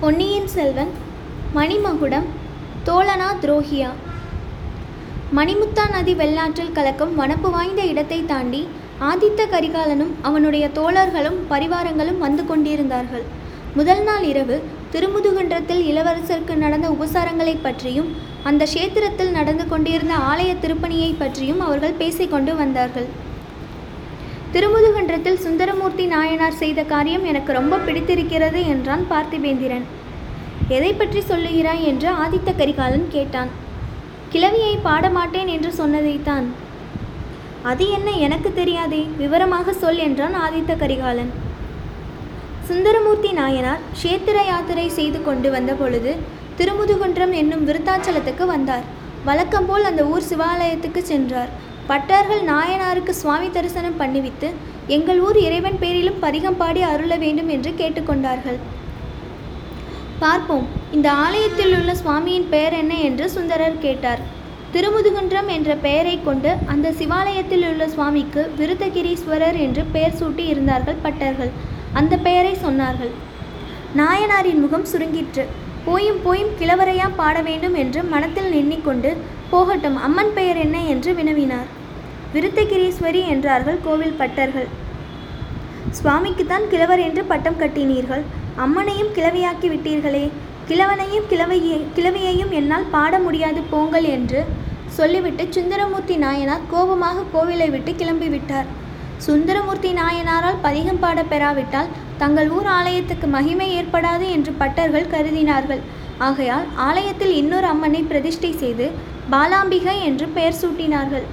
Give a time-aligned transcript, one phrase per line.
[0.00, 0.90] பொன்னியின் செல்வன்
[1.54, 2.24] மணிமகுடம்
[2.86, 3.88] தோழனா துரோகியா.
[5.36, 8.68] மணிமுத்தா நதி வெள்ளாற்றில் கலக்கும் வனப்பு வாய்ந்த இடத்தை தாண்டி
[9.00, 13.22] ஆதித்த கரிகாலனும் அவனுடைய தோழர்களும் பரிவாரங்களும் வந்து கொண்டிருந்தார்கள்.
[13.74, 21.60] முதல் நாள் இரவு திருமுதுகுன்றத்தில் இளவரசருக்கு நடந்த உபசாரங்களைப் பற்றியும் அந்த க்ஷேத்திரத்தில் நடந்து கொண்டிருந்த ஆலய திருப்பணியைப் பற்றியும்
[21.60, 23.26] அவர்கள் பேசிக்கொண்டு வந்தார்கள்.
[24.52, 29.84] திருமுதுகன்றத்தில் சுந்தரமூர்த்தி நாயனார் செய்த காரியம் எனக்கு ரொம்ப பிடித்திருக்கிறது என்றான் பார்த்திபேந்திரன்.
[30.68, 31.82] எதை பற்றி சொல்லுகிறாய்?
[31.82, 33.50] என்று ஆதித்த கரிகாலன் கேட்டான்.
[34.32, 36.46] கிழவியை பாடமாட்டேன் என்று சொன்னதைத்தான்.
[37.62, 38.10] அது என்ன?
[38.10, 39.06] எனக்கு தெரியாதே.
[39.18, 41.30] விவரமாக சொல் என்றான் ஆதித்த கரிகாலன்.
[42.64, 46.16] சுந்தரமூர்த்தி நாயனார் க்ஷேத்திர யாத்திரை செய்து கொண்டு வந்த பொழுது
[46.58, 48.82] திருமுதுகுன்றம் என்னும் விருத்தாச்சலத்துக்கு வந்தார்.
[49.24, 51.48] வழக்கம்போல் அந்த ஊர் சிவாலயத்துக்கு சென்றார்.
[51.90, 54.48] பட்டர்கள் நாயனாருக்கு சுவாமி தரிசனம் பண்ணிவித்து
[54.96, 58.58] எங்கள் ஊர் இறைவன் பேரிலும் பரிகம் பாடி அருள வேண்டும் என்று கேட்டுக்கொண்டார்கள்.
[60.22, 64.22] பார்ப்போம் இந்த ஆலயத்தில் உள்ள சுவாமியின் பெயர் என்ன என்று சுந்தரர் கேட்டார்.
[64.74, 71.52] திருமுதுகுன்றம் என்ற பெயரை கொண்டு அந்த சிவாலயத்தில் உள்ள சுவாமிக்கு விருத்தகிரீஸ்வரர் என்று பெயர் சூட்டி இருந்தார்கள் பட்டர்கள்.
[72.00, 73.12] அந்த பெயரை சொன்னார்கள்.
[74.02, 75.46] நாயனாரின் முகம் சுருங்கிற்று.
[75.88, 79.12] போயும் போயும் கிழவரையா பாட வேண்டும் என்று மனத்தில் எண்ணிக்கொண்டு
[79.52, 81.68] போகட்டும் அம்மன் பெயர் என்ன என்று வினவினார்.
[82.34, 84.68] விருத்தகிரீஸ்வரி என்றார்கள் கோவில் பட்டர்கள்.
[85.98, 88.24] சுவாமிக்குத்தான் கிழவர் என்று பட்டம் கட்டினீர்கள்.
[88.64, 90.24] அம்மனையும் கிழவியாக்கி விட்டீர்களே.
[90.70, 94.40] கிழவனையும் கிழவையே கிழவியையும் என்னால் பாட முடியாது போங்கள் என்று
[94.96, 98.68] சொல்லிவிட்டு சுந்தரமூர்த்தி நாயனார் கோபமாக கோவிலை விட்டு கிளம்பிவிட்டார்.
[99.26, 105.82] சுந்தரமூர்த்தி நாயனாரால் பதிகம் பாட பெறாவிட்டால் தங்கள் ஊர் ஆலயத்துக்கு மகிமை ஏற்படாது என்று பட்டர்கள் கருதினார்கள்.
[106.28, 108.86] ஆகையால் ஆலயத்தில் இன்னொரு அம்மனை பிரதிஷ்டை செய்து
[109.32, 111.26] பாலாம்பிகை என்று பெயர் சூட்டினார்கள்.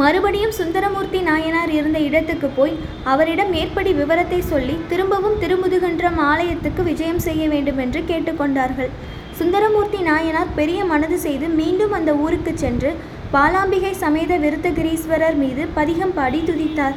[0.00, 2.72] மறுபடியும் சுந்தரமூர்த்தி நாயனார் இருந்த இடத்துக்கு போய்
[3.12, 8.90] அவரிடம் மேற்படி விவரத்தை சொல்லி திரும்பவும் திருமுதுகன்றம் ஆலயத்துக்கு விஜயம் செய்ய வேண்டும் என்று கேட்டுக்கொண்டார்கள்.
[9.38, 12.92] சுந்தரமூர்த்தி நாயனார் பெரிய மனது செய்து மீண்டும் அந்த ஊருக்கு சென்று
[13.34, 16.96] பாலாம்பிகை சமேத விருத்தகிரீஸ்வரர் மீது பதிகம் பாடி துதித்தார்.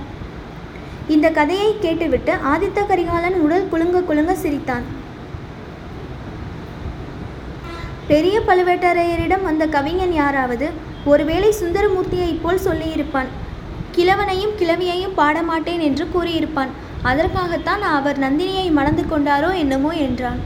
[1.16, 4.86] இந்த கதையை கேட்டுவிட்டு ஆதித்த கரிகாலன் உடல் குலுங்க குலுங்க சிரித்தான்.
[8.10, 10.66] பெரிய பழுவேட்டரையரிடம் வந்த கவிஞன் யாராவது
[11.12, 13.30] ஒருவேளை சுந்தரமூர்த்தியைப் போல் சொல்லியிருப்பான்
[13.96, 16.72] கிழவனையும் கிழவியையும் பாடமாட்டேன் என்று கூறியிருப்பான்
[17.10, 20.40] அதற்காகத்தான் அவர் நந்தினியை மணந்து கொண்டாரோ என்னமோ என்றான்.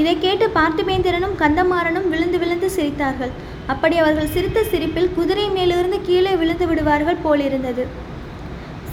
[0.00, 3.32] இதை கேட்டு பார்த்திபேந்திரனும் கந்தமாறனும் விழுந்து விழுந்து சிரித்தார்கள்.
[3.72, 7.84] அப்படி அவர்கள் சிரித்த சிரிப்பில் குதிரை மேலிருந்து கீழே விழுந்து விடுவார்கள் போலிருந்தது.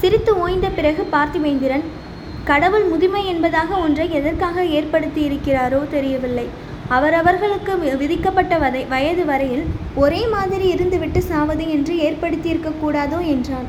[0.02, 1.86] சிரித்து ஓய்ந்த பிறகு பார்த்திபேந்திரன்
[2.50, 6.48] கடவுள் முதுமை என்பதாக ஒன்றை எதற்காக ஏற்படுத்தி இருக்கிறாரோ தெரியவில்லை.
[6.96, 9.66] அவரவர்களுக்கு விதிக்கப்பட்ட வதை வயது வரையில்
[10.04, 13.68] ஒரே மாதிரி இருந்துவிட்டு சாவது என்று ஏற்படுத்தியிருக்க கூடாதோ என்றான்.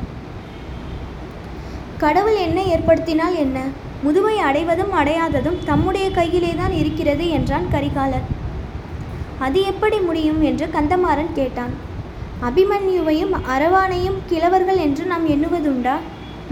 [2.03, 3.57] கடவுள் என்ன ஏற்படுத்தினால் என்ன?
[4.05, 8.27] முதுமை அடைவதும் அடையாததும் தம்முடைய கையிலே தான் இருக்கிறது என்றான் கரிகாலன்
[9.45, 11.73] அது எப்படி முடியும் என்று கந்தமாறன் கேட்டான்.
[12.47, 15.95] அபிமன்யுவையும் அரவானையும் கிழவர்கள் என்று நாம் எண்ணுவதுண்டா?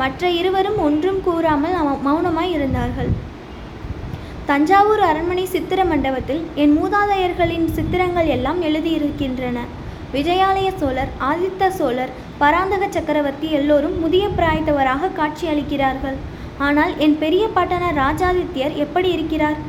[0.02, 1.76] மற்ற இருவரும் ஒன்றும் கூறாமல்
[2.08, 3.12] மௌனமாய் இருந்தார்கள்.
[4.50, 9.58] தஞ்சாவூர் அரண்மனை சித்திர மண்டபத்தில் என் மூதாதையர்களின் சித்திரங்கள் எல்லாம் எழுதியிருக்கின்றன.
[10.14, 16.18] விஜயாலய சோழர் ஆதித்த சோழர் பராந்தக சக்கரவர்த்தி எல்லோரும் முதிய பிராயத்தவராக காட்சியளிக்கிறார்கள்.
[16.68, 19.60] ஆனால் என் பெரிய பாட்டனார் ராஜாதித்யர் எப்படி இருக்கிறார்?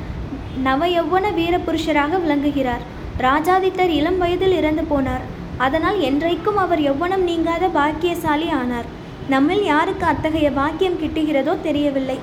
[0.69, 2.83] நவயௌவன வீரபுருஷராக விளங்குகிறார்.
[3.29, 5.25] ராஜாதித்தர் இளம் வயதில் இறந்து போனார்.
[5.67, 8.91] அதனால் என்றைக்கும் அவர் எவ்வனம் நீங்காத பாக்கியசாலி ஆனார்.
[9.35, 12.21] நம்மில் யாருக்கு அத்தகைய பாக்கியம் கிட்டுகிறதோ தெரியவில்லை.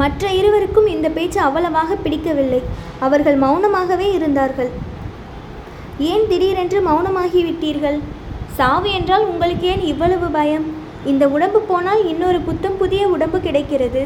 [0.00, 2.60] மற்ற இருவருக்கும் இந்த பேச்சு அவ்வளவாக பிடிக்கவில்லை.
[3.06, 4.70] அவர்கள் மௌனமாகவே இருந்தார்கள்.
[6.10, 7.98] ஏன் திடீரென்று மௌனமாகிவிட்டீர்கள்?
[8.58, 10.66] சாவு என்றால் உங்களுக்கு ஏன் இவ்வளவு பயம்.
[11.10, 14.02] இந்த உடம்பு போனால் இன்னொரு புத்தம் புதிய உடம்பு கிடைக்கிறது.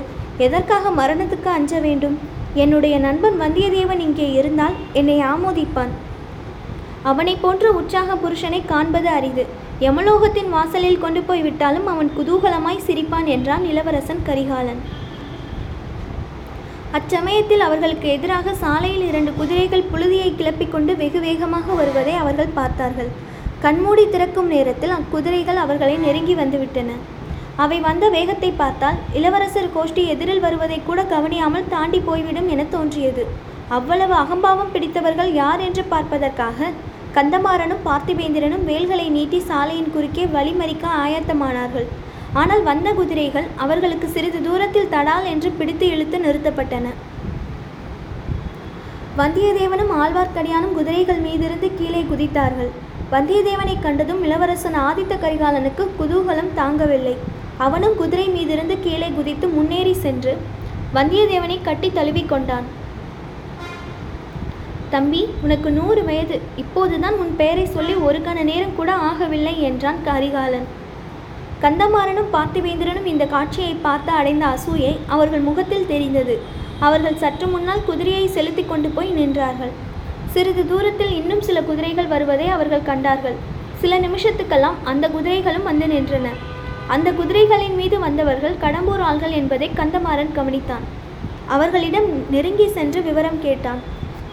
[0.46, 2.16] எதற்காக மரணத்துக்கு அஞ்ச வேண்டும்?
[2.62, 5.92] என்னுடைய நண்பன் வந்தியத்தேவன் இங்கே இருந்தால் என்னை ஆமோதிப்பான்.
[7.10, 9.44] அவனை போன்ற உற்சாக புருஷனை காண்பது அரிது.
[9.84, 14.82] யமலோகத்தின் வாசலில் கொண்டு போய் விட்டாலும் அவன் குதூகலமாய் சிரிப்பான் என்றான் இளவரசன் கரிகாலன்.
[16.96, 23.08] அச்சமயத்தில் அவர்களுக்கு எதிராக சாலையில் இரண்டு குதிரைகள் புழுதியை கிளப்பிக் கொண்டு வெகு வேகமாக வருவதை அவர்கள் பார்த்தார்கள்.
[23.62, 26.96] கண்மூடி திறக்கும் நேரத்தில் அக்குதிரைகள் அவர்களை நெருங்கி வந்துவிட்டன.
[27.62, 33.24] அவை வந்த வேகத்தை பார்த்தால் இளவரசர் கோஷ்டி எதிரில் வருவதை கூட கவனியாமல் தாண்டி போய்விடும் என தோன்றியது.
[33.78, 36.70] அவ்வளவு அகம்பாவம் பிடித்தவர்கள் யார் என்று பார்ப்பதற்காக
[37.16, 41.88] கந்தமாறனும் பார்த்திபேந்திரனும் வேல்களை நீட்டி சாலையின் குறுக்கே வழிமறிக்க ஆயத்தமானார்கள்.
[42.40, 46.86] ஆனால் வந்த குதிரைகள் அவர்களுக்கு சிறிது தூரத்தில் தடால் என்று பிடித்து இழுத்து நிறுத்தப்பட்டன.
[49.18, 52.70] வந்தியத்தேவனும் ஆழ்வார்க்கடியானும் குதிரைகள் மீதிருந்து கீழே குதித்தார்கள்.
[53.14, 57.14] வந்தியத்தேவனை கண்டதும் இளவரசன் ஆதித்த கரிகாலனுக்கு குதூகலம் தாங்கவில்லை.
[57.66, 60.32] அவனும் குதிரை மீதிருந்து கீழே குதித்து முன்னேறி சென்று
[60.96, 62.66] வந்தியத்தேவனை கட்டி தழுவி கொண்டான்.
[64.94, 66.38] தம்பி உனக்கு நூறு வயது.
[66.62, 70.66] இப்போதுதான் உன் பெயரை சொல்லி ஒரு கண நேரம் கூட ஆகவில்லை என்றான் கரிகாலன்.
[71.62, 76.34] கந்தமாறனும் பார்த்திவேந்திரனும் இந்த காட்சியை பார்த்து அடைந்த அசூயை அவர்கள் முகத்தில் தெரிந்தது.
[76.86, 79.72] அவர்கள் சற்று முன்னால் குதிரையை செலுத்தி கொண்டு போய் நின்றார்கள்.
[80.34, 83.36] சிறிது தூரத்தில் இன்னும் சில குதிரைகள் வருவதை அவர்கள் கண்டார்கள்.
[83.82, 86.26] சில நிமிஷத்துக்கெல்லாம் அந்த குதிரைகளும் வந்து நின்றன.
[86.94, 90.84] அந்த குதிரைகளின் மீது வந்தவர்கள் கடம்பூர் ஆள்கள் என்பதை கந்தமாறன் கவனித்தான்.
[91.54, 93.80] அவர்களிடம் நெருங்கி சென்று விவரம் கேட்டான்.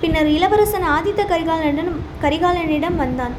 [0.02, 1.94] பின்னர் இளவரசன் ஆதித்த கரிகாலனிடம்
[2.24, 3.36] கரிகாலனிடம் வந்தான்.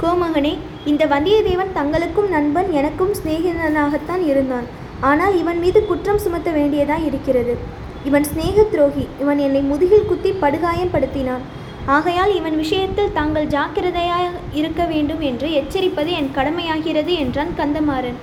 [0.00, 0.50] கோமகனே
[0.90, 4.66] இந்த வந்தியத்தேவன் தங்களுக்கும் நண்பன் எனக்கும் சிநேகிதனாகத்தான் இருந்தான்.
[5.00, 7.54] ஆனால் இவன் மீது குற்றம் சுமத்த வேண்டியதாய் இருக்கிறது.
[8.08, 11.44] இவன் சிநேக துரோகி இவன் என்னை முதுகில் குத்தி படுகாயம் படுத்தினான்.
[11.96, 18.18] ஆகையால் இவன் விஷயத்தில் தாங்கள் ஜாக்கிரதையாக இருக்க வேண்டும் என்று எச்சரிப்பது என் கடமையாகிறது என்றான் கந்தமாறன்.